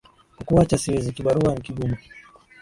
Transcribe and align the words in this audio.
kukuwacha 0.37 0.77
siwezi 0.77 1.11
kibarua 1.13 1.53
ni 1.55 1.61
kigumu 1.61 1.97